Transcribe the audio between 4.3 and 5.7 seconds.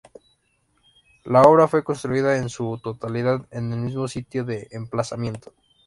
de emplazamiento.